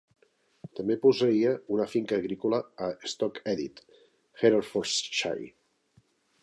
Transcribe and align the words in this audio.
També 0.77 0.95
posseïa 1.03 1.51
una 1.75 1.85
finca 1.91 2.17
agrícola 2.21 2.61
a 2.87 2.89
Stoke 3.13 3.45
Edith, 3.55 3.83
Herefordshire. 4.41 5.51